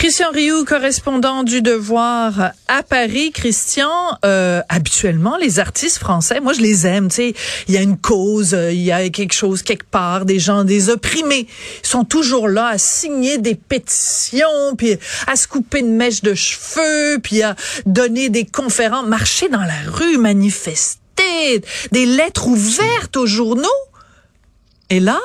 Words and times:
Christian 0.00 0.30
Rioux, 0.32 0.64
correspondant 0.64 1.42
du 1.42 1.60
Devoir 1.60 2.52
à 2.68 2.82
Paris. 2.82 3.32
Christian, 3.32 3.90
euh, 4.24 4.62
habituellement, 4.70 5.36
les 5.36 5.58
artistes 5.58 5.98
français, 5.98 6.40
moi 6.40 6.54
je 6.54 6.62
les 6.62 6.86
aime. 6.86 7.08
Tu 7.08 7.16
sais, 7.16 7.34
il 7.68 7.74
y 7.74 7.76
a 7.76 7.82
une 7.82 7.98
cause, 7.98 8.54
euh, 8.54 8.72
il 8.72 8.80
y 8.80 8.92
a 8.92 9.06
quelque 9.10 9.34
chose 9.34 9.62
quelque 9.62 9.84
part, 9.84 10.24
des 10.24 10.38
gens, 10.38 10.64
des 10.64 10.88
opprimés, 10.88 11.46
sont 11.82 12.04
toujours 12.04 12.48
là 12.48 12.68
à 12.68 12.78
signer 12.78 13.36
des 13.36 13.54
pétitions, 13.54 14.74
puis 14.78 14.96
à 15.26 15.36
se 15.36 15.46
couper 15.46 15.80
une 15.80 15.94
mèche 15.94 16.22
de 16.22 16.32
cheveux, 16.32 17.18
puis 17.22 17.42
à 17.42 17.54
donner 17.84 18.30
des 18.30 18.46
conférences, 18.46 19.06
marcher 19.06 19.50
dans 19.50 19.60
la 19.60 19.82
rue, 19.86 20.16
manifester, 20.16 21.62
des 21.92 22.06
lettres 22.06 22.46
ouvertes 22.46 23.18
aux 23.18 23.26
journaux. 23.26 23.68
Et 24.88 24.98
là, 24.98 25.20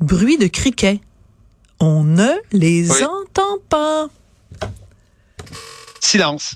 bruit 0.00 0.36
de 0.36 0.48
criquets. 0.48 1.00
On 1.78 2.02
ne 2.02 2.28
les 2.50 2.90
entend 3.30 3.58
pas. 3.68 4.08
Silence. 6.00 6.54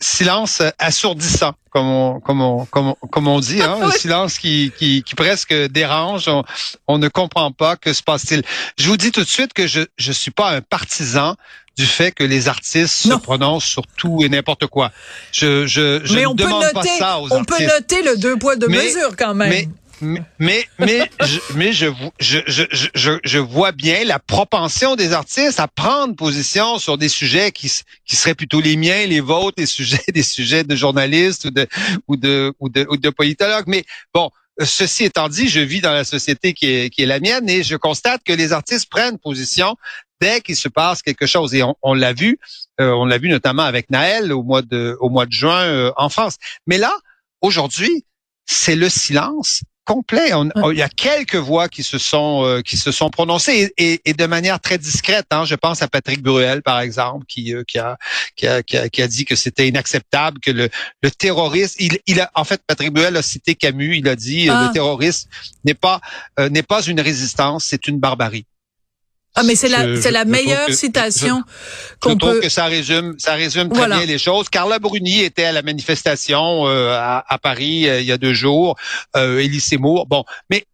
Silence 0.00 0.62
assourdissant, 0.78 1.52
comme 1.70 1.86
on, 1.86 2.20
comme 2.20 2.40
on, 2.40 2.64
comme 2.64 2.94
comme 3.10 3.28
on 3.28 3.40
dit, 3.40 3.60
hein? 3.60 3.78
un 3.82 3.90
silence 3.90 4.38
qui, 4.38 4.72
qui, 4.78 5.02
qui, 5.02 5.14
presque 5.14 5.52
dérange. 5.52 6.28
On, 6.28 6.42
on, 6.88 6.98
ne 6.98 7.08
comprend 7.08 7.52
pas 7.52 7.76
que 7.76 7.92
se 7.92 8.02
passe-t-il. 8.02 8.42
Je 8.78 8.88
vous 8.88 8.96
dis 8.96 9.12
tout 9.12 9.22
de 9.22 9.28
suite 9.28 9.52
que 9.52 9.66
je 9.66 9.82
je 9.98 10.12
suis 10.12 10.30
pas 10.30 10.52
un 10.52 10.62
partisan 10.62 11.36
du 11.76 11.86
fait 11.86 12.12
que 12.12 12.24
les 12.24 12.48
artistes 12.48 12.94
se 12.94 13.14
prononcent 13.14 13.66
sur 13.66 13.86
tout 13.86 14.22
et 14.22 14.28
n'importe 14.28 14.66
quoi. 14.66 14.90
Je 15.32 15.66
je, 15.66 16.00
je 16.04 16.14
mais 16.14 16.26
on 16.26 16.34
demande 16.34 16.62
peut 16.62 16.72
noter, 16.74 16.88
pas 16.88 16.98
ça 16.98 17.18
aux 17.20 17.32
on 17.32 17.40
artistes. 17.40 17.58
peut 17.58 17.64
noter 17.66 18.02
le 18.02 18.16
deux 18.16 18.38
poids 18.38 18.56
deux 18.56 18.68
mesures 18.68 19.16
quand 19.18 19.34
même. 19.34 19.50
Mais, 19.50 19.68
mais 20.00 20.66
mais 20.78 21.10
je, 21.20 21.38
mais 21.54 21.72
je, 21.72 21.86
je, 22.18 22.38
je, 22.48 23.18
je, 23.22 23.38
vois 23.38 23.72
bien 23.72 24.04
la 24.04 24.18
propension 24.18 24.96
des 24.96 25.12
artistes 25.12 25.60
à 25.60 25.68
prendre 25.68 26.14
position 26.16 26.78
sur 26.78 26.98
des 26.98 27.08
sujets 27.08 27.52
qui, 27.52 27.70
qui 28.04 28.16
seraient 28.16 28.34
plutôt 28.34 28.60
les 28.60 28.76
miens, 28.76 29.06
les 29.06 29.20
vôtres, 29.20 29.56
des 29.56 29.66
sujets 29.66 30.02
des 30.14 30.22
sujets 30.22 30.64
de 30.64 30.74
journalistes 30.76 31.46
ou 31.46 31.50
de 31.50 31.66
ou 32.08 32.16
de 32.16 32.52
ou 32.60 32.68
de, 32.68 32.86
ou 32.88 32.96
de 32.96 33.10
politologues. 33.10 33.66
Mais 33.66 33.84
bon, 34.14 34.30
ceci 34.62 35.04
étant 35.04 35.28
dit, 35.28 35.48
je 35.48 35.60
vis 35.60 35.80
dans 35.80 35.92
la 35.92 36.04
société 36.04 36.54
qui 36.54 36.66
est 36.66 36.90
qui 36.90 37.02
est 37.02 37.06
la 37.06 37.20
mienne 37.20 37.48
et 37.48 37.62
je 37.62 37.76
constate 37.76 38.22
que 38.24 38.32
les 38.32 38.52
artistes 38.52 38.88
prennent 38.90 39.18
position 39.18 39.76
dès 40.20 40.40
qu'il 40.40 40.56
se 40.56 40.68
passe 40.68 41.02
quelque 41.02 41.26
chose 41.26 41.54
et 41.54 41.62
on, 41.62 41.74
on 41.82 41.94
l'a 41.94 42.12
vu, 42.12 42.38
euh, 42.80 42.90
on 42.90 43.06
l'a 43.06 43.18
vu 43.18 43.28
notamment 43.28 43.62
avec 43.62 43.90
Naël 43.90 44.32
au 44.32 44.42
mois 44.42 44.62
de 44.62 44.96
au 45.00 45.08
mois 45.08 45.26
de 45.26 45.32
juin 45.32 45.62
euh, 45.62 45.92
en 45.96 46.08
France. 46.08 46.36
Mais 46.66 46.78
là, 46.78 46.92
aujourd'hui, 47.40 48.04
c'est 48.46 48.76
le 48.76 48.88
silence 48.88 49.62
complet. 49.94 50.32
On, 50.34 50.70
il 50.70 50.78
y 50.78 50.82
a 50.82 50.88
quelques 50.88 51.36
voix 51.36 51.68
qui 51.68 51.82
se 51.82 51.98
sont 51.98 52.44
euh, 52.44 52.60
qui 52.62 52.76
se 52.76 52.92
sont 52.92 53.10
prononcées 53.10 53.72
et, 53.76 53.92
et, 53.92 54.00
et 54.10 54.14
de 54.14 54.26
manière 54.26 54.60
très 54.60 54.78
discrète. 54.78 55.26
Hein. 55.30 55.44
Je 55.44 55.54
pense 55.54 55.82
à 55.82 55.88
Patrick 55.88 56.22
Bruel, 56.22 56.62
par 56.62 56.80
exemple, 56.80 57.24
qui 57.26 57.54
euh, 57.54 57.62
qui, 57.66 57.78
a, 57.78 57.96
qui, 58.36 58.46
a, 58.46 58.62
qui, 58.62 58.76
a, 58.76 58.88
qui 58.88 59.02
a 59.02 59.08
dit 59.08 59.24
que 59.24 59.36
c'était 59.36 59.68
inacceptable 59.68 60.38
que 60.40 60.50
le, 60.50 60.68
le 61.02 61.10
terroriste. 61.10 61.76
Il, 61.78 61.98
il 62.06 62.20
a 62.20 62.30
en 62.34 62.44
fait 62.44 62.60
Patrick 62.66 62.92
Bruel 62.92 63.16
a 63.16 63.22
cité 63.22 63.54
Camus. 63.54 63.96
Il 63.96 64.08
a 64.08 64.16
dit 64.16 64.48
Ah. 64.48 64.66
le 64.66 64.72
terrorisme 64.72 65.28
n'est 65.64 65.74
pas 65.74 66.00
euh, 66.38 66.48
n'est 66.48 66.62
pas 66.62 66.82
une 66.82 67.00
résistance, 67.00 67.64
c'est 67.64 67.86
une 67.88 67.98
barbarie. 67.98 68.46
Ah, 69.36 69.42
mais 69.44 69.54
c'est 69.54 69.68
la, 69.68 69.86
Je- 69.86 70.00
c'est 70.00 70.08
je- 70.08 70.12
la 70.14 70.20
je 70.20 70.24
trouve 70.24 70.32
meilleure 70.44 70.66
que- 70.66 70.72
citation 70.72 71.42
Je 71.92 71.94
qu'on 72.00 72.16
trouve 72.16 72.32
peut. 72.34 72.40
que 72.40 72.48
ça 72.48 72.64
résume, 72.66 73.14
ça 73.18 73.34
résume 73.34 73.68
très 73.68 73.78
Voilà. 73.78 73.96
bien 73.98 74.06
les 74.06 74.18
choses. 74.18 74.48
Carla 74.48 74.78
Bruni 74.78 75.20
était 75.22 75.44
à 75.44 75.52
la 75.52 75.62
manifestation 75.62 76.66
euh, 76.66 76.92
à, 76.92 77.24
à 77.28 77.38
Paris 77.38 77.88
euh, 77.88 78.00
il 78.00 78.06
y 78.06 78.12
a 78.12 78.18
deux 78.18 78.34
jours. 78.34 78.76
Euh, 79.16 79.38
Élie 79.38 79.60
Seymour. 79.60 80.06
Bon, 80.06 80.24
mais 80.50 80.64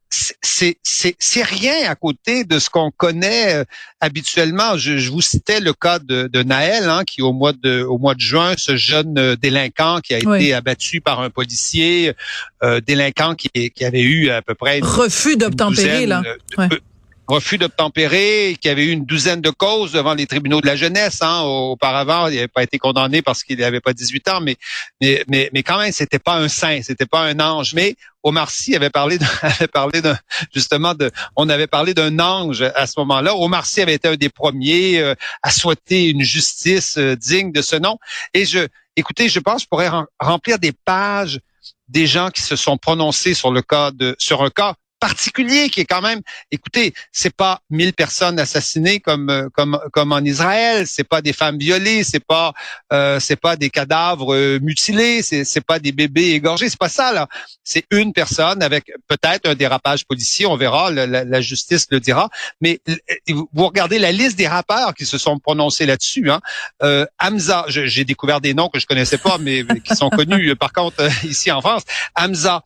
c'est- 0.42 0.78
c'est 0.82 1.42
rien 1.42 1.90
à 1.90 1.94
côté 1.96 2.44
de 2.44 2.58
ce 2.58 2.70
qu'on 2.70 2.90
connaît 2.90 3.54
euh, 3.56 3.64
habituellement. 4.00 4.78
Je, 4.78 4.96
je 4.96 5.10
vous 5.10 5.20
citais 5.20 5.60
le 5.60 5.74
cas 5.74 5.98
de, 5.98 6.26
de 6.32 6.42
Naël, 6.42 6.88
hein, 6.88 7.02
qui 7.04 7.20
au 7.22 7.32
mois 7.32 7.52
de 7.52 7.82
au 7.82 7.98
mois 7.98 8.14
de 8.14 8.20
juin, 8.20 8.54
ce 8.56 8.76
jeune 8.76 9.18
euh, 9.18 9.36
délinquant 9.36 10.00
qui 10.00 10.14
a 10.14 10.18
été 10.18 10.54
abattu 10.54 11.00
par 11.02 11.20
un 11.20 11.28
policier, 11.28 12.14
euh, 12.62 12.80
délinquant 12.80 13.34
qui, 13.34 13.50
qui 13.70 13.84
avait 13.84 14.00
eu 14.02 14.30
à 14.30 14.40
peu 14.42 14.54
près 14.54 14.78
une 14.78 14.84
Refus 14.84 15.36
d'obtempérer, 15.36 16.06
là. 16.06 16.22
Ouais. 16.56 16.68
De- 17.28 17.32
refus 17.34 17.58
d'obtempérer, 17.58 18.56
qui 18.60 18.68
avait 18.68 18.84
eu 18.84 18.90
une 18.90 19.04
douzaine 19.04 19.40
de 19.40 19.50
causes 19.50 19.92
devant 19.92 20.14
les 20.14 20.26
tribunaux 20.26 20.60
de 20.60 20.66
la 20.66 20.76
jeunesse. 20.76 21.22
Hein, 21.22 21.42
auparavant, 21.42 22.28
il 22.28 22.34
n'avait 22.34 22.48
pas 22.48 22.62
été 22.62 22.78
condamné 22.78 23.22
parce 23.22 23.42
qu'il 23.42 23.58
n'avait 23.58 23.80
pas 23.80 23.92
18 23.92 24.28
ans, 24.28 24.40
mais 24.40 24.56
mais 25.00 25.24
mais, 25.52 25.62
quand 25.62 25.78
même, 25.78 25.92
c'était 25.92 26.18
pas 26.18 26.36
un 26.36 26.48
saint, 26.48 26.80
c'était 26.82 27.06
pas 27.06 27.20
un 27.22 27.38
ange. 27.40 27.74
Mais 27.74 27.96
Omar 28.22 28.50
Sy 28.50 28.74
avait 28.76 28.90
parlé, 28.90 29.18
avait 29.42 29.68
parlé 29.68 30.00
d'un 30.02 30.18
justement 30.54 30.94
de, 30.94 31.10
on 31.36 31.48
avait 31.48 31.66
parlé 31.66 31.94
d'un 31.94 32.18
ange 32.18 32.62
à 32.62 32.86
ce 32.86 32.94
moment-là. 32.98 33.34
Omar 33.36 33.66
Sy 33.66 33.82
avait 33.82 33.94
été 33.94 34.08
un 34.08 34.16
des 34.16 34.28
premiers 34.30 34.98
euh, 35.00 35.14
à 35.42 35.50
souhaiter 35.50 36.08
une 36.08 36.22
justice 36.22 36.96
euh, 36.98 37.16
digne 37.16 37.52
de 37.52 37.62
ce 37.62 37.76
nom. 37.76 37.98
Et 38.34 38.44
je, 38.44 38.66
écoutez, 38.96 39.28
je 39.28 39.40
pense 39.40 39.62
je 39.62 39.66
pourrais 39.68 39.88
rem- 39.88 40.06
remplir 40.20 40.58
des 40.58 40.72
pages 40.72 41.40
des 41.88 42.06
gens 42.06 42.30
qui 42.30 42.42
se 42.42 42.56
sont 42.56 42.78
prononcés 42.78 43.34
sur 43.34 43.52
le 43.52 43.62
cas 43.62 43.90
de, 43.92 44.16
sur 44.18 44.42
un 44.42 44.50
cas 44.50 44.74
particulier 45.00 45.68
qui 45.70 45.80
est 45.80 45.84
quand 45.84 46.02
même, 46.02 46.20
écoutez, 46.50 46.94
c'est 47.12 47.34
pas 47.34 47.60
1000 47.70 47.92
personnes 47.92 48.38
assassinées 48.38 49.00
comme 49.00 49.30
euh, 49.30 49.48
comme 49.52 49.78
comme 49.92 50.12
en 50.12 50.20
Israël, 50.20 50.86
c'est 50.86 51.04
pas 51.04 51.20
des 51.22 51.32
femmes 51.32 51.58
violées, 51.58 52.04
c'est 52.04 52.24
pas 52.24 52.52
euh, 52.92 53.20
c'est 53.20 53.36
pas 53.36 53.56
des 53.56 53.70
cadavres 53.70 54.34
euh, 54.34 54.58
mutilés, 54.62 55.22
c'est 55.22 55.44
c'est 55.44 55.60
pas 55.64 55.78
des 55.78 55.92
bébés 55.92 56.30
égorgés, 56.32 56.68
c'est 56.68 56.78
pas 56.78 56.88
ça 56.88 57.12
là. 57.12 57.28
C'est 57.62 57.84
une 57.90 58.12
personne 58.12 58.62
avec 58.62 58.90
peut-être 59.08 59.48
un 59.48 59.54
dérapage 59.54 60.06
policier, 60.06 60.46
on 60.46 60.56
verra, 60.56 60.90
la, 60.90 61.06
la- 61.06 61.40
justice 61.40 61.86
le 61.90 62.00
dira. 62.00 62.30
Mais 62.60 62.80
euh, 62.88 62.94
vous 63.52 63.66
regardez 63.66 63.98
la 63.98 64.12
liste 64.12 64.36
des 64.38 64.48
rappeurs 64.48 64.94
qui 64.94 65.04
se 65.04 65.18
sont 65.18 65.38
prononcés 65.38 65.84
là-dessus. 65.86 66.30
Hein. 66.30 66.40
Euh, 66.82 67.04
Hamza, 67.20 67.64
j'ai 67.68 68.04
découvert 68.04 68.40
des 68.40 68.54
noms 68.54 68.68
que 68.68 68.78
je 68.80 68.86
connaissais 68.86 69.18
pas, 69.18 69.36
mais 69.38 69.64
qui 69.84 69.94
sont 69.94 70.08
connus 70.10 70.56
par 70.56 70.72
contre 70.72 71.02
ici 71.24 71.50
en 71.52 71.60
France. 71.60 71.82
Hamza, 72.14 72.62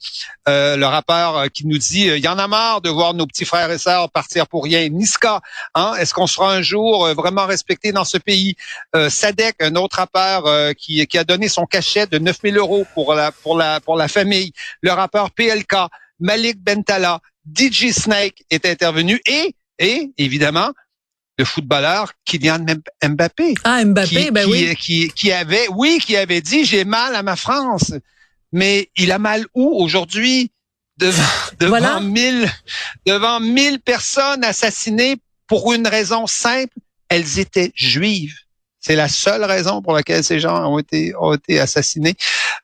le 0.46 0.84
rappeur 0.84 1.50
qui 1.52 1.66
nous 1.66 1.78
dit 1.78 2.19
y 2.24 2.28
en 2.28 2.38
a 2.38 2.46
marre 2.48 2.80
de 2.80 2.90
voir 2.90 3.14
nos 3.14 3.26
petits 3.26 3.44
frères 3.44 3.70
et 3.70 3.78
sœurs 3.78 4.10
partir 4.10 4.46
pour 4.46 4.64
rien. 4.64 4.88
Niska, 4.88 5.40
hein, 5.74 5.94
est-ce 5.98 6.14
qu'on 6.14 6.26
sera 6.26 6.52
un 6.52 6.62
jour 6.62 7.06
euh, 7.06 7.14
vraiment 7.14 7.46
respecté 7.46 7.92
dans 7.92 8.04
ce 8.04 8.18
pays? 8.18 8.54
Euh, 8.94 9.08
Sadek, 9.10 9.56
un 9.60 9.74
autre 9.76 9.96
rappeur 9.96 10.46
euh, 10.46 10.72
qui, 10.72 11.06
qui 11.06 11.18
a 11.18 11.24
donné 11.24 11.48
son 11.48 11.66
cachet 11.66 12.06
de 12.06 12.18
9000 12.18 12.56
euros 12.58 12.86
pour 12.94 13.14
la 13.14 13.32
pour 13.32 13.56
la 13.56 13.80
pour 13.80 13.96
la 13.96 14.08
famille. 14.08 14.52
Le 14.80 14.92
rappeur 14.92 15.30
PLK, 15.30 15.74
Malik 16.18 16.58
Bentala, 16.62 17.20
DJ 17.54 17.90
Snake 17.92 18.44
est 18.50 18.66
intervenu 18.66 19.20
et 19.26 19.54
et 19.78 20.10
évidemment 20.18 20.72
le 21.38 21.44
footballeur 21.46 22.12
Kylian 22.26 22.66
Mbappé 23.02 23.54
Ah, 23.64 23.82
Mbappé, 23.84 24.08
qui, 24.08 24.30
ben 24.30 24.44
qui, 24.44 24.50
oui. 24.50 24.76
qui, 24.76 25.08
qui 25.08 25.32
avait, 25.32 25.66
oui, 25.70 25.98
qui 26.04 26.16
avait 26.16 26.42
dit 26.42 26.66
j'ai 26.66 26.84
mal 26.84 27.14
à 27.14 27.22
ma 27.22 27.34
France, 27.34 27.94
mais 28.52 28.90
il 28.96 29.10
a 29.10 29.18
mal 29.18 29.46
où 29.54 29.82
aujourd'hui? 29.82 30.52
Devant 31.00 31.22
devant 31.58 31.70
Voilà. 31.78 32.00
mille 32.00 32.48
devant 33.06 33.40
mille 33.40 33.80
personnes 33.80 34.44
assassinées 34.44 35.16
pour 35.46 35.72
une 35.72 35.86
raison 35.88 36.26
simple, 36.26 36.74
elles 37.08 37.38
étaient 37.40 37.72
juives. 37.74 38.36
C'est 38.82 38.96
la 38.96 39.08
seule 39.08 39.44
raison 39.44 39.82
pour 39.82 39.92
laquelle 39.92 40.22
ces 40.24 40.38
gens 40.40 40.64
ont 40.72 40.78
été 40.78 41.12
ont 41.18 41.34
été 41.34 41.58
assassinés 41.60 42.14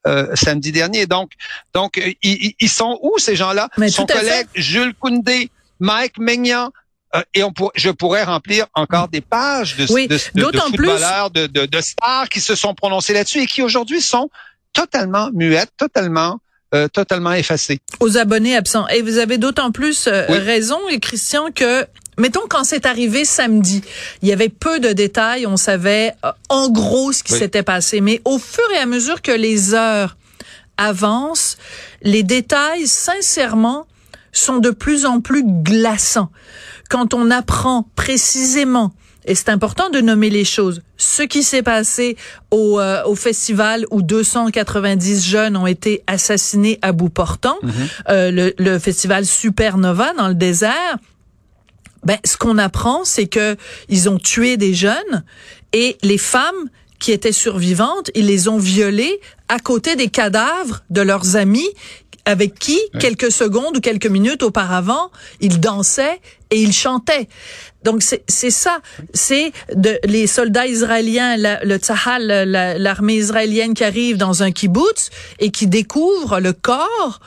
euh, 0.06 0.34
samedi 0.34 0.70
dernier. 0.72 1.06
Donc 1.06 1.32
donc 1.74 1.98
euh, 1.98 2.12
ils, 2.22 2.54
ils 2.60 2.68
sont 2.70 2.98
où 3.02 3.18
ces 3.18 3.36
gens-là? 3.36 3.68
Son 3.90 4.06
fait. 4.06 4.12
collègue 4.14 4.46
Jules 4.54 4.94
Koundé, 4.94 5.50
Mike 5.80 6.18
Maignan, 6.18 6.70
euh, 7.14 7.22
et 7.34 7.42
on 7.42 7.52
pour- 7.52 7.72
je 7.74 7.90
pourrais 7.90 8.22
remplir 8.24 8.66
encore 8.74 9.08
des 9.08 9.20
pages 9.20 9.76
de, 9.76 9.86
Oui, 9.92 10.08
de, 10.08 10.16
de- 10.16 10.20
de 10.34 10.40
d'autant 10.40 10.70
plus- 10.70 10.88
footballeurs, 10.88 11.30
de, 11.30 11.46
de, 11.48 11.66
de 11.66 11.80
stars 11.82 12.28
qui 12.30 12.40
se 12.40 12.54
sont 12.54 12.74
prononcés 12.74 13.12
là-dessus 13.12 13.40
et 13.42 13.46
qui 13.46 13.60
aujourd'hui 13.62 14.00
sont 14.00 14.30
totalement 14.72 15.28
muettes, 15.34 15.72
totalement, 15.76 16.38
euh, 16.74 16.88
totalement 16.88 17.32
effacées. 17.32 17.78
aux 18.00 18.18
abonnés 18.18 18.56
absents. 18.56 18.86
Et 18.88 19.02
vous 19.02 19.18
avez 19.18 19.38
d'autant 19.38 19.70
plus 19.72 20.06
euh, 20.08 20.24
Oui. 20.28 20.38
raison, 20.38 20.78
et 20.90 20.98
Christian, 21.00 21.50
que 21.54 21.86
mettons 22.18 22.46
quand 22.48 22.64
c'est 22.64 22.86
arrivé 22.86 23.24
samedi, 23.24 23.82
il 24.22 24.28
y 24.28 24.32
avait 24.32 24.48
peu 24.48 24.80
de 24.80 24.92
détails, 24.92 25.46
on 25.46 25.56
savait 25.56 26.12
euh, 26.24 26.32
en 26.48 26.68
gros 26.68 27.12
ce 27.12 27.22
qui 27.22 27.32
Oui. 27.34 27.38
s'était 27.38 27.62
passé, 27.62 28.00
mais 28.00 28.20
au 28.24 28.38
fur 28.38 28.64
et 28.74 28.78
à 28.78 28.86
mesure 28.86 29.22
que 29.22 29.32
les 29.32 29.74
heures 29.74 30.16
avancent, 30.76 31.56
les 32.02 32.22
détails, 32.22 32.86
sincèrement, 32.86 33.86
sont 34.32 34.58
de 34.58 34.70
plus 34.70 35.06
en 35.06 35.20
plus 35.20 35.42
glaçants. 35.46 36.30
Quand 36.90 37.14
on 37.14 37.30
apprend 37.30 37.88
précisément 37.96 38.92
et 39.26 39.34
c'est 39.34 39.48
important 39.48 39.90
de 39.90 40.00
nommer 40.00 40.30
les 40.30 40.44
choses. 40.44 40.82
Ce 40.96 41.22
qui 41.22 41.42
s'est 41.42 41.62
passé 41.62 42.16
au, 42.50 42.80
euh, 42.80 43.02
au 43.04 43.14
festival 43.14 43.84
où 43.90 44.02
290 44.02 45.26
jeunes 45.26 45.56
ont 45.56 45.66
été 45.66 46.02
assassinés 46.06 46.78
à 46.82 46.92
bout 46.92 47.10
portant, 47.10 47.56
euh, 48.08 48.30
le, 48.30 48.54
le 48.58 48.78
festival 48.78 49.26
Supernova 49.26 50.12
dans 50.14 50.28
le 50.28 50.34
désert, 50.34 50.96
Ben, 52.04 52.18
ce 52.24 52.36
qu'on 52.36 52.56
apprend, 52.56 53.04
c'est 53.04 53.26
que 53.26 53.56
ils 53.88 54.08
ont 54.08 54.18
tué 54.18 54.56
des 54.56 54.74
jeunes 54.74 55.24
et 55.72 55.98
les 56.02 56.18
femmes 56.18 56.70
qui 57.00 57.12
étaient 57.12 57.32
survivantes, 57.32 58.10
ils 58.14 58.26
les 58.26 58.48
ont 58.48 58.58
violées 58.58 59.20
à 59.48 59.58
côté 59.58 59.96
des 59.96 60.08
cadavres 60.08 60.82
de 60.88 61.02
leurs 61.02 61.36
amis 61.36 61.68
avec 62.26 62.58
qui, 62.58 62.78
quelques 63.00 63.30
secondes 63.32 63.76
ou 63.76 63.80
quelques 63.80 64.06
minutes 64.06 64.42
auparavant, 64.42 65.10
ils 65.40 65.60
dansaient 65.60 66.20
et 66.50 66.60
ils 66.60 66.72
chantaient. 66.72 67.28
Donc 67.84 68.02
c'est 68.02 68.50
ça, 68.50 68.80
c'est 69.14 69.52
de 69.74 69.98
les 70.04 70.26
soldats 70.26 70.66
israéliens, 70.66 71.36
le 71.38 71.76
Tzahal, 71.76 72.26
l'armée 72.78 73.14
israélienne 73.14 73.74
qui 73.74 73.84
arrive 73.84 74.16
dans 74.16 74.42
un 74.42 74.50
kibbutz 74.50 75.10
et 75.38 75.50
qui 75.50 75.68
découvre 75.68 76.40
le 76.40 76.52
corps 76.52 77.20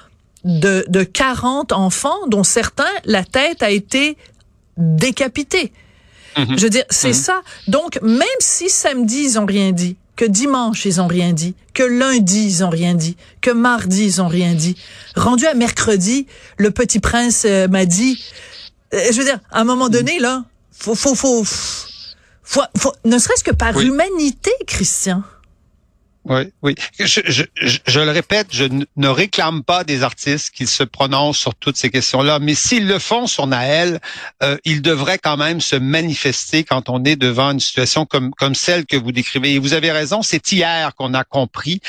de, 0.43 0.85
de 0.89 1.03
40 1.03 1.71
enfants 1.71 2.27
dont 2.27 2.43
certains, 2.43 2.83
la 3.05 3.23
tête 3.23 3.63
a 3.63 3.71
été 3.71 4.17
décapitée. 4.77 5.71
Mhm. 6.37 6.57
Je 6.57 6.63
veux 6.63 6.69
dire, 6.69 6.85
c'est 6.89 7.09
mhm. 7.09 7.13
ça. 7.13 7.41
Donc, 7.67 7.99
même 8.01 8.27
si 8.39 8.69
samedi, 8.69 9.23
ils 9.23 9.39
ont 9.39 9.45
rien 9.45 9.71
dit, 9.71 9.97
que 10.19 10.25
dimanche, 10.25 10.83
ils 10.83 10.99
ont 10.99 11.07
rien 11.07 11.31
dit, 11.31 11.55
que 11.73 11.81
lundi, 11.81 12.45
ils 12.45 12.65
ont 12.65 12.69
rien 12.69 12.93
dit, 12.93 13.15
que 13.39 13.51
mardi, 13.51 14.03
ils 14.03 14.21
ont 14.21 14.27
rien 14.27 14.53
dit. 14.53 14.75
Rendu 15.15 15.45
à 15.45 15.53
mercredi, 15.53 16.27
le 16.57 16.71
petit 16.71 16.99
prince 16.99 17.45
euh, 17.45 17.69
m'a 17.69 17.85
dit, 17.85 18.21
euh, 18.93 18.99
je 19.13 19.17
veux 19.17 19.23
dire, 19.23 19.39
à 19.49 19.61
un 19.61 19.63
moment 19.63 19.87
donné, 19.87 20.19
là, 20.19 20.43
faut, 20.77 20.93
faut, 20.93 21.15
faut, 21.15 21.45
faut, 22.43 22.91
ne 23.05 23.17
serait-ce 23.17 23.45
que 23.45 23.51
par 23.51 23.79
humanité, 23.79 24.51
Christian. 24.67 25.23
Oui, 26.29 26.41
oui. 26.61 26.75
Je, 26.99 27.21
je, 27.25 27.43
je, 27.55 27.99
le 27.99 28.11
répète, 28.11 28.49
je 28.51 28.65
ne 28.95 29.07
réclame 29.07 29.63
pas 29.63 29.83
des 29.83 30.03
artistes 30.03 30.51
qu'ils 30.51 30.67
se 30.67 30.83
prononcent 30.83 31.39
sur 31.39 31.55
toutes 31.55 31.75
ces 31.75 31.89
questions-là, 31.89 32.37
mais 32.37 32.53
s'ils 32.53 32.87
le 32.87 32.99
font 32.99 33.25
sur 33.25 33.47
Naël, 33.47 33.99
euh, 34.43 34.55
ils 34.63 34.83
devraient 34.83 35.17
quand 35.17 35.37
même 35.37 35.59
se 35.59 35.75
manifester 35.75 36.63
quand 36.63 36.87
on 36.89 37.03
est 37.03 37.15
devant 37.15 37.49
une 37.49 37.59
situation 37.59 38.05
comme, 38.05 38.31
comme 38.35 38.53
celle 38.53 38.85
que 38.85 38.95
vous 38.95 39.11
décrivez. 39.11 39.55
Et 39.55 39.59
vous 39.59 39.73
avez 39.73 39.91
raison, 39.91 40.21
c'est 40.21 40.51
hier 40.51 40.93
qu'on 40.93 41.15
a 41.15 41.23
compris 41.23 41.81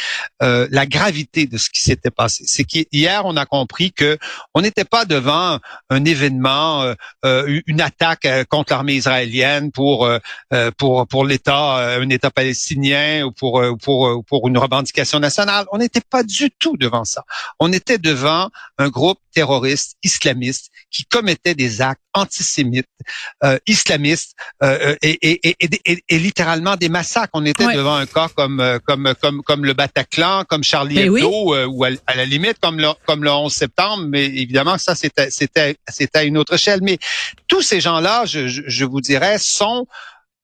euh, 0.43 0.67
la 0.71 0.87
gravité 0.87 1.47
de 1.47 1.59
ce 1.59 1.69
qui 1.69 1.83
s'était 1.83 2.11
passé. 2.11 2.45
C'est 2.47 2.65
qu'hier, 2.65 3.27
on 3.27 3.37
a 3.37 3.45
compris 3.45 3.93
que 3.93 4.17
on 4.55 4.63
n'était 4.63 4.87
pas 4.87 5.05
devant 5.05 5.59
un 5.91 6.05
événement, 6.07 6.83
euh, 6.83 6.95
euh 7.27 7.61
une 7.67 7.83
attaque 7.83 8.25
euh, 8.25 8.45
contre 8.49 8.73
l'armée 8.73 8.95
israélienne 8.95 9.71
pour 9.71 10.09
pour 10.79 11.07
pour 11.07 11.25
l'État, 11.25 11.97
un 11.99 12.09
État 12.09 12.31
palestinien 12.31 13.25
ou 13.25 13.33
pour 13.33 13.63
pour 13.81 14.17
une 14.45 14.59
revendication 14.59 15.19
nationale. 15.19 15.67
On 15.73 15.79
n'était 15.79 16.01
pas 16.01 16.23
du 16.23 16.51
tout 16.51 16.77
devant 16.77 17.05
ça. 17.05 17.25
On 17.59 17.73
était 17.73 17.99
devant 17.99 18.51
un 18.79 18.89
groupe 18.89 19.19
terroriste 19.35 19.97
islamiste 20.03 20.71
qui 20.91 21.05
commettait 21.05 21.55
des 21.55 21.81
actes 21.81 22.01
antisémites, 22.15 22.89
euh, 23.45 23.59
islamistes 23.67 24.35
euh, 24.63 24.97
et, 25.03 25.19
et, 25.23 25.57
et, 25.61 26.05
et, 26.09 26.19
littéralement 26.19 26.77
des 26.77 26.89
massacres. 26.89 27.31
On 27.35 27.45
était 27.45 27.73
devant 27.73 27.95
un 27.95 28.07
cas 28.07 28.29
comme 28.35 28.61
euh, 28.61 28.79
comme 28.85 29.15
comme 29.21 29.43
comme 29.43 29.65
le 29.65 29.75
Bataclan, 29.75 30.45
comme 30.49 30.65
Charlie 30.65 30.99
Hebdo, 30.99 31.55
euh, 31.55 31.67
ou 31.67 31.85
à, 31.85 31.91
la 32.15 32.25
limite 32.25 32.59
comme 32.61 32.79
le 32.79 32.89
comme 33.07 33.23
le 33.23 33.31
11 33.31 33.53
septembre. 33.53 34.05
Mais 34.09 34.25
évidemment, 34.25 34.79
ça 34.79 34.95
c'était 34.95 35.31
c'était 35.31 35.77
c'était 35.89 36.19
à 36.19 36.25
une 36.25 36.37
autre 36.37 36.55
échelle. 36.55 36.81
Mais 36.83 36.99
tous 37.47 37.63
ces 37.63 37.81
gens-là, 37.81 38.25
je, 38.27 38.49
je, 38.49 38.63
je 38.67 38.85
vous 38.85 39.01
dirais, 39.01 39.39
sont 39.39 39.87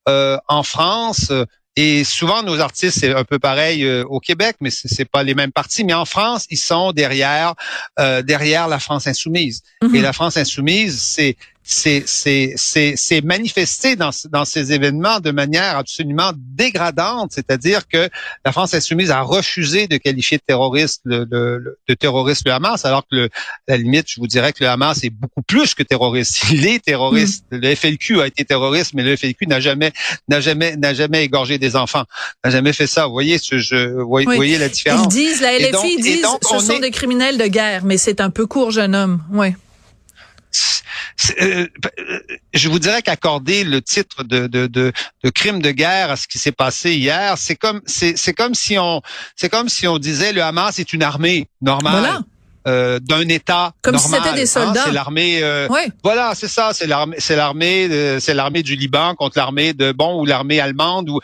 euh, 0.09 0.38
en 0.47 0.62
France 0.62 1.33
et 1.76 2.05
souvent, 2.05 2.43
nos 2.43 2.58
artistes, 2.58 2.99
c'est 3.00 3.14
un 3.14 3.25
peu 3.25 3.38
pareil 3.38 3.84
euh, 3.84 4.02
au 4.08 4.19
Québec, 4.19 4.56
mais 4.61 4.70
c'est 4.70 5.05
pas 5.05 5.23
les 5.23 5.34
mêmes 5.34 5.52
partis. 5.52 5.84
Mais 5.84 5.93
en 5.93 6.06
France, 6.06 6.46
ils 6.50 6.56
sont 6.56 6.93
derrière 6.93 7.55
euh, 7.99 8.23
derrière 8.23 8.67
la 8.67 8.78
France 8.78 9.06
insoumise. 9.06 9.62
Et 9.82 9.87
mhm. 9.87 10.02
la 10.02 10.14
France 10.14 10.38
insoumise, 10.38 10.99
c'est 10.99 11.37
c'est 11.67 13.21
manifesté 13.25 13.97
dans, 13.97 14.11
dans 14.31 14.45
ces 14.45 14.73
événements 14.73 15.21
de 15.21 15.33
manière 15.33 15.77
absolument 15.77 16.33
dégradante, 16.37 17.33
c'est-à-dire 17.33 17.89
que 17.89 18.09
la 18.45 18.53
France 18.53 18.73
insoumise 18.75 19.11
a 19.11 19.21
refusé 19.21 19.89
de 19.89 19.97
qualifier 19.97 20.39
de 20.39 20.43
terroriste 20.47 21.03
le, 21.05 21.25
de 21.27 21.95
terroriste 21.95 22.47
le 22.47 22.53
Hamas, 22.53 22.85
alors 22.85 23.03
que 23.03 23.17
le, 23.17 23.25
à 23.25 23.73
la 23.73 23.77
limite, 23.79 24.07
je 24.09 24.21
vous 24.21 24.29
dirais 24.29 24.53
que 24.53 24.63
le 24.63 24.71
Hamas 24.71 25.03
est 25.03 25.11
beaucoup 25.11 25.43
plus 25.43 25.75
que 25.75 25.83
terroriste. 25.83 26.45
Il 26.53 26.67
est 26.67 26.85
terroriste. 26.85 27.45
Mm. 27.51 27.57
Le 27.59 27.75
FLQ 27.75 28.21
a 28.21 28.27
été 28.29 28.45
terroriste, 28.45 28.95
mais 28.95 29.03
le 29.03 29.17
FLQ 29.17 29.47
n'a 29.49 29.61
jamais 29.61 29.93
n'a 30.29 30.41
jamais 30.41 30.77
n'a 30.77 30.95
jamais 30.95 31.25
égorgé 31.25 31.59
des 31.59 31.75
enfants, 31.75 32.05
n'a 32.45 32.51
jamais 32.51 32.73
fait 32.73 32.87
ça. 32.87 33.07
Vous 33.07 33.12
voyez, 33.12 33.39
ce, 33.39 33.59
je, 33.59 34.01
vous 34.01 34.09
voyez, 34.09 34.59
la 34.59 34.69
différence? 34.69 35.07
Ils 35.07 35.09
disent, 35.09 35.41
la 35.41 35.59
LFI 35.59 35.97
disent, 35.97 36.27
ce 36.49 36.59
sont 36.59 36.79
des 36.79 36.91
criminels 36.91 37.39
de 37.39 37.47
guerre, 37.47 37.85
mais 37.85 37.99
c'est 37.99 38.21
un 38.21 38.31
peu 38.31 38.47
court, 38.47 38.71
jeune 38.71 38.95
homme. 38.95 39.23
Ouais. 39.33 39.57
Euh, 41.40 41.67
je 42.52 42.69
vous 42.69 42.78
dirais 42.78 43.02
qu'accorder 43.02 43.64
le 43.64 43.82
titre 43.82 44.25
de, 44.25 44.46
de, 44.46 44.67
de, 44.67 44.93
de, 45.25 45.31
crime 45.31 45.61
de 45.61 45.70
guerre 45.70 46.11
à 46.11 46.17
ce 46.17 46.26
qui 46.26 46.38
s'est 46.38 46.52
passé 46.52 46.94
hier, 46.94 47.37
c'est 47.38 47.56
comme 47.56 47.81
c'est 47.87 48.34
comme 48.34 48.55
si 48.55 48.78
on 48.78 49.02
c'est 49.34 49.49
comme 49.49 49.69
si 49.69 49.87
on 49.88 49.99
disait 49.99 50.32
le 50.32 50.43
Hamas 50.43 50.78
est 50.78 50.93
une 50.93 51.02
armée 51.02 51.49
normale. 51.61 52.20
Euh, 52.69 52.99
d'un 52.99 53.28
État 53.28 53.75
comme 53.81 53.94
normal. 53.94 54.20
si 54.20 54.26
c'était 54.26 54.40
des 54.40 54.46
soldats. 54.46 54.82
c'est 54.87 54.90
l'armée. 54.90 55.40
Euh, 55.40 55.69
Voilà, 56.02 56.32
c'est 56.34 56.49
ça. 56.49 56.73
C'est 56.73 56.88
l'armée. 56.88 57.14
C'est 57.20 57.37
l'armée. 57.37 58.19
c'est 58.19 58.34
l'armée 58.34 58.64
du 58.64 58.75
Liban 58.75 59.14
contre 59.14 59.38
l'armée 59.38 59.73
de 59.73 59.93
bon 59.93 60.20
ou 60.20 60.26
l'armée 60.26 60.58
allemande. 60.58 61.08
Ou 61.08 61.20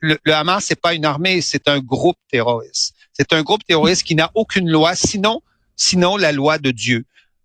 le, 0.00 0.16
le 0.22 0.34
Hamas, 0.34 0.64
c'est 0.64 0.80
pas 0.80 0.94
une 0.94 1.04
armée, 1.04 1.42
c'est 1.42 1.68
un 1.68 1.78
groupe 1.78 2.16
terroriste. 2.30 2.94
C'est 3.12 3.34
un 3.34 3.42
groupe 3.42 3.64
terroriste 3.68 4.04
qui 4.04 4.14
n'a 4.14 4.30
aucune 4.34 4.70
loi, 4.70 4.94
sinon 4.94 5.42
sinon 5.76 6.16
la 6.16 6.32
loi 6.32 6.58
de 6.58 6.70
Dieu. 6.70 7.04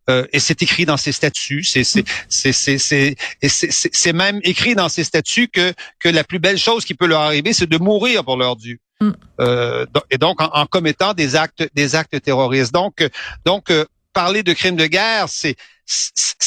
Euh, 0.09 0.25
et 0.33 0.39
c'est 0.39 0.61
écrit 0.61 0.85
dans 0.85 0.97
ses 0.97 1.11
statuts. 1.11 1.63
C'est 1.63 1.83
c'est 1.83 2.03
c'est 2.27 2.77
c'est 2.77 3.15
c'est 3.39 4.13
même 4.13 4.39
écrit 4.43 4.75
dans 4.75 4.89
ses 4.89 5.03
statuts 5.03 5.47
que 5.47 5.73
que 5.99 6.09
la 6.09 6.23
plus 6.23 6.39
belle 6.39 6.57
chose 6.57 6.85
qui 6.85 6.95
peut 6.95 7.07
leur 7.07 7.21
arriver, 7.21 7.53
c'est 7.53 7.69
de 7.69 7.77
mourir 7.77 8.23
pour 8.23 8.37
leur 8.37 8.55
Dieu. 8.55 8.79
Mm. 9.01 9.11
Euh, 9.39 9.85
et 10.11 10.17
donc 10.17 10.41
en, 10.41 10.65
commettant 10.65 11.13
des 11.13 11.35
actes 11.35 11.67
des 11.75 11.95
actes 11.95 12.21
terroristes. 12.21 12.73
Donc 12.73 13.07
donc 13.45 13.71
euh, 13.71 13.85
parler 14.23 14.43
de 14.43 14.51
crimes 14.51 14.75
de 14.75 14.85
guerre, 14.85 15.29
c'est 15.29 15.55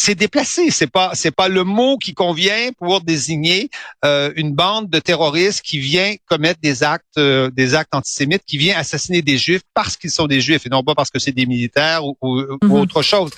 c'est 0.02 0.14
déplacé. 0.14 0.70
C'est 0.70 0.92
pas 0.98 1.12
c'est 1.14 1.34
pas 1.40 1.48
le 1.48 1.64
mot 1.64 1.96
qui 1.96 2.12
convient 2.12 2.70
pour 2.78 3.00
désigner 3.00 3.70
euh, 4.04 4.30
une 4.36 4.52
bande 4.52 4.90
de 4.90 4.98
terroristes 5.00 5.62
qui 5.62 5.78
vient 5.78 6.14
commettre 6.26 6.60
des 6.60 6.84
actes 6.84 7.16
euh, 7.16 7.50
des 7.50 7.74
actes 7.74 7.94
antisémites, 7.94 8.42
qui 8.46 8.58
vient 8.58 8.76
assassiner 8.76 9.22
des 9.22 9.38
juifs 9.38 9.62
parce 9.72 9.96
qu'ils 9.96 10.10
sont 10.10 10.26
des 10.26 10.42
juifs 10.42 10.66
et 10.66 10.69
non 10.69 10.84
pas 10.84 10.94
parce 10.94 11.10
que 11.10 11.19
c'est 11.19 11.32
des 11.32 11.46
militaires 11.46 12.02
ou, 12.04 12.16
mhm. 12.62 12.72
autre 12.72 13.00
chose. 13.02 13.30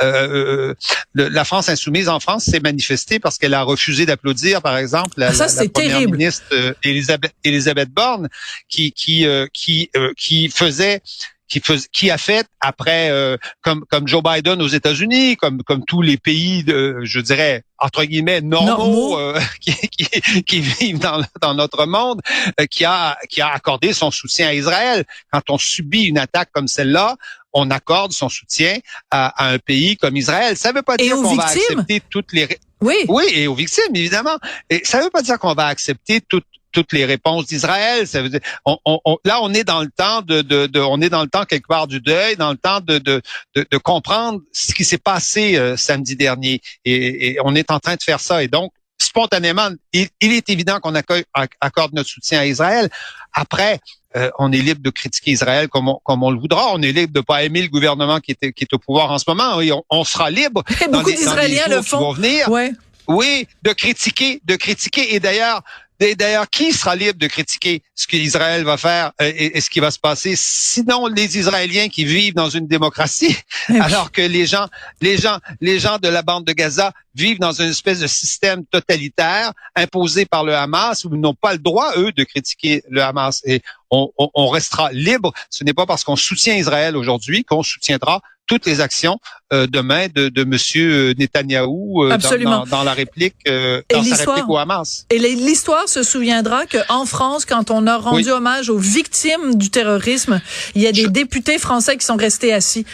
Euh, 0.00 0.72
la 1.14 1.44
France 1.44 1.68
insoumise 1.68 2.08
en 2.08 2.20
France 2.20 2.44
s'est 2.44 2.60
manifestée 2.60 3.18
parce 3.18 3.38
qu'elle 3.38 3.54
a 3.54 3.64
refusé 3.64 4.06
d'applaudir, 4.06 4.62
par 4.62 4.76
exemple, 4.78 5.14
la, 5.16 5.32
ah, 5.38 5.68
première 5.74 6.08
ministre 6.08 6.44
Elisabeth, 6.84 7.34
Elisabeth 7.42 7.90
Borne, 7.90 8.28
qui 8.68 8.92
qui 8.92 9.26
qui 9.52 9.90
qui 10.16 10.48
faisait 10.48 11.02
qui, 11.50 11.60
qui 11.92 12.10
a 12.10 12.16
fait 12.16 12.46
après, 12.60 13.10
euh, 13.10 13.36
comme, 13.60 13.84
comme 13.90 14.06
Joe 14.06 14.22
Biden 14.22 14.62
aux 14.62 14.68
États-Unis, 14.68 15.36
comme, 15.36 15.62
comme 15.64 15.84
tous 15.84 16.00
les 16.00 16.16
pays, 16.16 16.62
de, 16.62 17.00
je 17.02 17.18
dirais, 17.20 17.64
entre 17.78 18.04
guillemets, 18.04 18.40
normaux, 18.40 19.18
euh, 19.18 19.38
qui, 19.60 19.74
qui, 19.88 20.42
qui, 20.44 20.60
vivent 20.60 21.00
dans, 21.00 21.22
dans 21.42 21.54
notre 21.54 21.86
monde, 21.86 22.20
euh, 22.60 22.66
qui, 22.66 22.84
a, 22.84 23.18
qui 23.28 23.40
a 23.40 23.48
accordé 23.48 23.92
son 23.92 24.12
soutien 24.12 24.48
à 24.48 24.54
Israël. 24.54 25.04
Quand 25.32 25.50
on 25.50 25.58
subit 25.58 26.04
une 26.04 26.18
attaque 26.18 26.50
comme 26.52 26.68
celle-là, 26.68 27.16
on 27.52 27.68
accorde 27.70 28.12
son 28.12 28.28
soutien 28.28 28.78
à, 29.10 29.44
à, 29.44 29.52
un 29.52 29.58
pays 29.58 29.96
comme 29.96 30.16
Israël. 30.16 30.56
Ça 30.56 30.70
ne 30.70 30.76
veut 30.76 30.82
pas 30.82 30.96
dire 30.96 31.16
qu'on 31.16 31.34
va 31.34 31.46
accepter 31.46 32.00
toutes 32.08 32.32
les... 32.32 32.46
Oui. 32.80 33.04
Oui, 33.08 33.24
et 33.34 33.46
aux 33.46 33.54
victimes, 33.54 33.94
évidemment. 33.94 34.38
Et 34.70 34.82
ça 34.84 34.98
ne 34.98 35.04
veut 35.04 35.10
pas 35.10 35.20
dire 35.20 35.38
qu'on 35.38 35.54
va 35.54 35.66
accepter 35.66 36.20
toutes 36.20 36.46
toutes 36.72 36.92
les 36.92 37.04
réponses 37.04 37.46
d'Israël. 37.46 38.06
Ça 38.06 38.22
veut 38.22 38.28
dire, 38.28 38.40
on, 38.64 38.78
on, 38.84 39.18
là, 39.24 39.40
on 39.42 39.52
est 39.52 39.64
dans 39.64 39.80
le 39.80 39.90
temps 39.90 40.22
de, 40.22 40.42
de, 40.42 40.66
de, 40.66 40.80
on 40.80 41.00
est 41.00 41.08
dans 41.08 41.22
le 41.22 41.28
temps 41.28 41.44
quelque 41.44 41.68
part 41.68 41.86
du 41.86 42.00
deuil, 42.00 42.36
dans 42.36 42.50
le 42.50 42.56
temps 42.56 42.80
de, 42.80 42.98
de, 42.98 43.20
de, 43.54 43.66
de 43.70 43.78
comprendre 43.78 44.40
ce 44.52 44.74
qui 44.74 44.84
s'est 44.84 44.98
passé 44.98 45.56
euh, 45.56 45.76
samedi 45.76 46.16
dernier, 46.16 46.60
et, 46.84 47.32
et, 47.32 47.38
on 47.44 47.54
est 47.54 47.70
en 47.70 47.78
train 47.78 47.96
de 47.96 48.02
faire 48.02 48.20
ça. 48.20 48.42
Et 48.42 48.48
donc, 48.48 48.72
spontanément, 48.98 49.70
il, 49.92 50.08
il 50.20 50.32
est 50.32 50.48
évident 50.50 50.78
qu'on 50.80 50.94
accorde 50.94 51.92
notre 51.92 52.08
soutien 52.08 52.40
à 52.40 52.46
Israël. 52.46 52.88
Après, 53.32 53.80
euh, 54.16 54.30
on 54.38 54.52
est 54.52 54.58
libre 54.58 54.82
de 54.82 54.90
critiquer 54.90 55.30
Israël 55.32 55.68
comme 55.68 55.88
on, 55.88 56.00
comme 56.04 56.22
on 56.22 56.30
le 56.30 56.38
voudra. 56.38 56.72
On 56.72 56.82
est 56.82 56.92
libre 56.92 57.12
de 57.12 57.20
pas 57.20 57.44
aimer 57.44 57.62
le 57.62 57.68
gouvernement 57.68 58.18
qui 58.18 58.32
est, 58.32 58.52
qui 58.52 58.64
est 58.64 58.74
au 58.74 58.78
pouvoir 58.78 59.10
en 59.10 59.18
ce 59.18 59.24
moment. 59.28 59.60
Et 59.60 59.70
on, 59.88 60.04
sera 60.04 60.30
libre. 60.30 60.64
Beaucoup 60.90 61.10
d'Israéliens 61.10 61.68
le 61.68 61.82
font. 61.82 62.12
venir. 62.12 62.48
Ouais. 62.48 62.72
Oui, 63.06 63.48
de 63.62 63.72
critiquer, 63.72 64.40
de 64.44 64.56
critiquer. 64.56 65.14
Et 65.14 65.20
d'ailleurs, 65.20 65.62
D'ailleurs, 66.00 66.48
qui 66.48 66.72
sera 66.72 66.96
libre 66.96 67.18
de 67.18 67.26
critiquer 67.26 67.82
ce 67.94 68.06
qu'Israël 68.06 68.64
va 68.64 68.78
faire 68.78 69.12
euh, 69.20 69.30
et, 69.36 69.60
ce 69.60 69.68
qui 69.68 69.80
va 69.80 69.90
se 69.90 69.98
passer 69.98 70.34
Sinon, 70.34 71.06
les 71.08 71.38
Israéliens 71.38 71.88
qui 71.88 72.06
vivent 72.06 72.34
dans 72.34 72.48
une 72.48 72.66
démocratie, 72.66 73.36
alors 73.80 74.10
que 74.10 74.22
les 74.22 74.46
gens, 74.46 74.66
les 75.02 75.18
gens, 75.18 75.38
les 75.60 75.78
gens 75.78 75.98
de 75.98 76.08
la 76.08 76.22
bande 76.22 76.46
de 76.46 76.52
Gaza 76.52 76.92
vivent 77.14 77.38
dans 77.38 77.52
une 77.52 77.68
espèce 77.68 78.00
de 78.00 78.06
système 78.06 78.64
totalitaire 78.64 79.52
imposé 79.76 80.24
par 80.24 80.42
le 80.44 80.54
Hamas 80.54 81.04
où 81.04 81.14
ils 81.14 81.20
n'ont 81.20 81.34
pas 81.34 81.52
le 81.52 81.58
droit 81.58 81.92
eux 81.98 82.12
de 82.12 82.24
critiquer 82.24 82.82
le 82.88 83.02
Hamas 83.02 83.42
et 83.44 83.60
on, 83.90 84.10
on 84.16 84.48
restera 84.48 84.92
libre. 84.92 85.32
Ce 85.50 85.64
n'est 85.64 85.74
pas 85.74 85.84
parce 85.84 86.04
qu'on 86.04 86.16
soutient 86.16 86.54
Israël 86.54 86.96
aujourd'hui 86.96 87.44
qu'on 87.44 87.62
soutiendra 87.62 88.22
toutes 88.50 88.66
les 88.66 88.80
actions 88.80 89.18
demain 89.52 90.06
de, 90.12 90.28
de 90.28 90.44
Monsieur 90.44 91.14
Netanyahou 91.16 92.08
dans, 92.08 92.64
dans, 92.66 92.82
la 92.82 92.92
réplique, 92.92 93.36
dans 93.46 94.02
sa 94.02 94.16
réplique 94.16 94.48
au 94.48 94.58
Hamas. 94.58 95.06
Et 95.10 95.18
l'histoire 95.18 95.88
se 95.88 96.02
souviendra 96.02 96.66
qu'en 96.66 97.06
France, 97.06 97.44
quand 97.44 97.70
on 97.70 97.86
a 97.86 97.96
rendu 97.96 98.28
hommage 98.30 98.68
aux 98.70 98.78
victimes 98.78 99.54
du 99.54 99.70
terrorisme, 99.70 100.40
il 100.74 100.82
y 100.82 100.88
a 100.88 100.92
des 100.92 101.06
députés 101.06 101.58
français 101.58 101.96
qui 101.96 102.04
sont 102.04 102.16
restés 102.16 102.52
assis. 102.52 102.84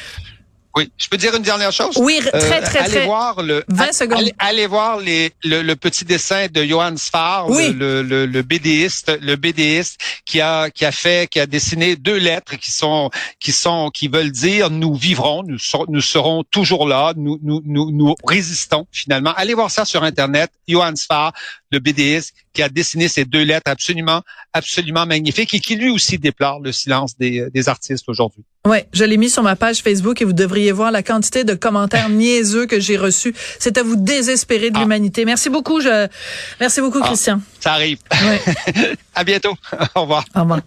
Oui, 0.77 0.93
je 0.99 1.09
peux 1.09 1.17
dire 1.17 1.35
une 1.35 1.43
dernière 1.43 1.73
chose? 1.73 1.97
Oui, 1.97 2.21
très 2.21 2.61
très 2.61 2.61
très. 2.61 2.79
Allez 2.81 3.07
voir 3.07 3.43
le. 3.43 3.65
20 3.69 3.93
secondes. 3.93 4.31
Allez, 4.39 4.67
voir 4.67 4.99
les, 4.99 5.33
le, 5.43 5.75
petit 5.75 6.05
dessin 6.05 6.49
de 6.53 6.63
Johann 6.65 6.99
Sfar, 6.99 7.49
le, 7.49 8.03
le, 8.03 8.27
le, 8.27 8.43
BDiste, 8.43 9.19
le 9.23 9.37
BDiste 9.37 9.99
qui 10.27 10.43
a 10.43 10.69
qui 10.69 10.85
a 10.85 10.93
fait, 10.93 11.31
qui 11.31 11.41
a 11.41 11.47
dessiné 11.47 11.97
deux 11.97 12.19
lettres 12.19 12.57
qui 12.57 12.71
sont 12.71 13.11
qui 13.41 13.53
sont 13.53 13.89
qui 13.89 14.09
veulent 14.09 14.31
dire 14.31 14.69
nous 14.71 14.95
vivrons, 14.95 15.43
nous 15.45 15.57
nous 15.89 16.01
serons 16.03 16.45
toujours 16.45 16.87
là, 16.87 17.15
nous 17.17 17.39
nous 17.43 17.63
nous, 17.65 17.91
nous 17.91 18.15
résistons 18.27 18.87
finalement. 18.93 19.33
Allez 19.37 19.55
voir 19.55 19.71
ça 19.71 19.87
sur 19.87 20.03
internet. 20.03 20.51
Johann 20.69 20.97
Sfar, 20.97 21.33
le 21.71 21.79
BDiste 21.79 22.35
qui 22.53 22.63
a 22.63 22.69
dessiné 22.69 23.09
ces 23.09 23.25
deux 23.25 23.45
lettres 23.45 23.71
absolument 23.71 24.21
absolument 24.53 25.07
magnifiques 25.07 25.55
et 25.55 25.61
qui 25.61 25.77
lui 25.77 25.89
aussi 25.89 26.19
déplore 26.19 26.61
le 26.61 26.73
silence 26.73 27.17
des, 27.17 27.49
des 27.51 27.69
artistes 27.71 28.09
aujourd'hui. 28.09 28.45
Oui, 28.67 28.79
je 28.93 29.05
l'ai 29.05 29.17
mis 29.17 29.31
sur 29.31 29.45
ma 29.45 29.55
page 29.55 29.81
Facebook 29.81 30.21
et 30.21 30.25
vous 30.25 30.33
devriez 30.33 30.73
voir 30.73 30.91
la 30.91 31.05
quantité 31.05 31.45
de 31.45 31.55
commentaires 31.55 32.09
niaiseux 32.11 32.67
que 32.67 32.81
j'ai 32.81 32.97
reçus. 32.97 33.33
C'est 33.61 33.79
à 33.79 33.85
vous 33.85 33.95
désespérer 33.95 34.71
de 34.71 34.77
ah. 34.77 34.81
l'humanité. 34.81 35.25
Merci 35.25 35.51
beaucoup. 35.51 35.81
Je... 35.81 36.09
Merci 36.59 36.81
beaucoup, 36.81 36.99
ah, 37.01 37.07
Christian. 37.07 37.41
Ça 37.61 37.75
arrive. 37.75 37.99
à 39.15 39.23
bientôt. 39.23 39.55
Au 39.95 40.03
revoir. 40.03 40.25
Au 40.35 40.41
revoir. 40.41 40.61